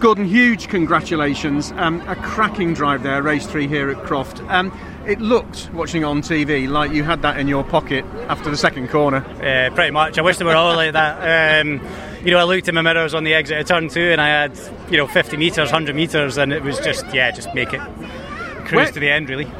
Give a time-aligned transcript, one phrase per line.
[0.00, 1.72] Gordon, huge congratulations.
[1.72, 4.40] Um, a cracking drive there, race three here at Croft.
[4.48, 4.72] Um,
[5.06, 8.88] it looked, watching on TV, like you had that in your pocket after the second
[8.88, 9.22] corner.
[9.42, 10.18] Yeah, pretty much.
[10.18, 11.60] I wish they were all like that.
[11.66, 11.82] Um,
[12.24, 14.28] you know, I looked in my mirrors on the exit of turn two and I
[14.28, 14.58] had,
[14.90, 17.80] you know, 50 metres, 100 metres, and it was just, yeah, just make it
[18.64, 19.52] cruise Where, to the end, really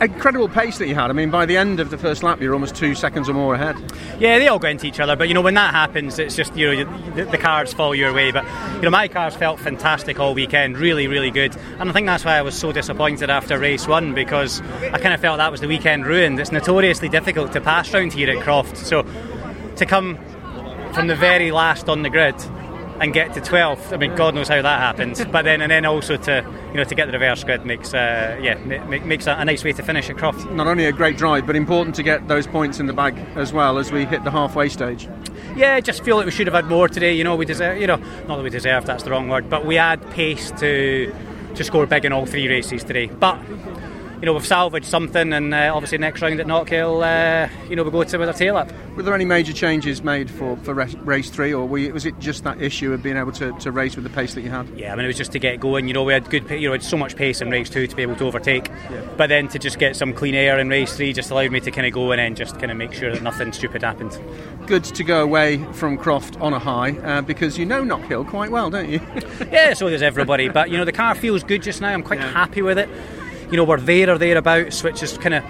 [0.00, 1.10] incredible pace that you had.
[1.10, 3.54] I mean, by the end of the first lap, you're almost two seconds or more
[3.54, 3.76] ahead.
[4.18, 6.56] Yeah, they all go into each other, but you know when that happens, it's just
[6.56, 8.32] you know the, the cars fall your way.
[8.32, 8.44] But
[8.76, 12.24] you know my cars felt fantastic all weekend, really, really good, and I think that's
[12.24, 15.60] why I was so disappointed after race one because I kind of felt that was
[15.60, 16.38] the weekend ruined.
[16.40, 19.04] It's notoriously difficult to pass round here at Croft, so
[19.76, 20.18] to come
[20.92, 22.34] from the very last on the grid
[23.00, 23.92] and get to 12th.
[23.92, 25.24] I mean, God knows how that happens.
[25.32, 28.38] but then, and then also to you know to get the reverse grid makes uh,
[28.40, 28.54] yeah
[28.88, 30.48] makes a, a, nice way to finish at Croft.
[30.50, 33.52] Not only a great drive, but important to get those points in the bag as
[33.52, 35.08] well as we hit the halfway stage.
[35.56, 37.14] Yeah, I just feel that we should have had more today.
[37.14, 37.80] You know, we deserve.
[37.80, 37.96] You know,
[38.28, 38.86] not that we deserve.
[38.86, 41.12] That's the wrong word, but we had pace to
[41.54, 43.06] to score big in all three races today.
[43.06, 43.38] But
[44.20, 47.82] you know, we've salvaged something, and uh, obviously next round at Knockhill, uh, you know,
[47.82, 48.70] we go to with our tail up.
[48.94, 52.44] Were there any major changes made for, for race three, or we, was it just
[52.44, 54.68] that issue of being able to, to race with the pace that you had?
[54.76, 55.88] Yeah, I mean, it was just to get going.
[55.88, 57.96] You know, we had good, you know, had so much pace in race two to
[57.96, 59.08] be able to overtake, yeah.
[59.16, 61.70] but then to just get some clean air in race three just allowed me to
[61.70, 64.20] kind of go and then just kind of make sure that nothing stupid happened.
[64.66, 68.50] Good to go away from Croft on a high uh, because you know Knockhill quite
[68.50, 69.00] well, don't you?
[69.50, 70.50] yeah, so does everybody.
[70.50, 71.88] But you know, the car feels good just now.
[71.88, 72.30] I'm quite yeah.
[72.32, 72.90] happy with it
[73.50, 75.44] you know, we're there or thereabouts, which is kind of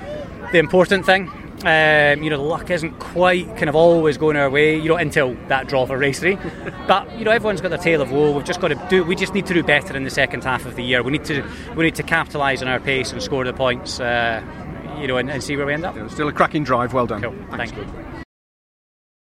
[0.52, 1.30] the important thing.
[1.64, 4.96] Um, you know, the luck isn't quite kind of always going our way, you know,
[4.96, 6.38] until that draw for race three.
[6.86, 8.32] but you know, everyone's got their tail of woe.
[8.32, 9.04] We've just got to do.
[9.04, 11.02] We just need to do better in the second half of the year.
[11.02, 11.44] We need to
[11.76, 14.00] we need to capitalise on our pace and score the points.
[14.00, 14.42] Uh,
[14.98, 15.96] you know, and, and, see where we end up.
[15.96, 16.92] Yeah, still a cracking drive.
[16.92, 17.22] Well done.
[17.22, 17.34] Cool.
[17.56, 17.72] Thanks.
[17.72, 18.19] Thanks.